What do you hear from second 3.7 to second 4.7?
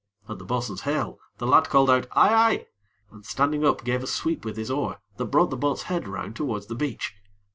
gave a sweep with